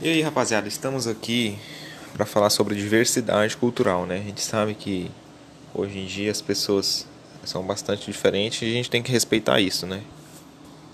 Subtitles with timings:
[0.00, 1.58] E aí, rapaziada, estamos aqui
[2.12, 4.18] para falar sobre diversidade cultural, né?
[4.18, 5.10] A gente sabe que
[5.74, 7.04] hoje em dia as pessoas
[7.42, 10.00] são bastante diferentes e a gente tem que respeitar isso, né?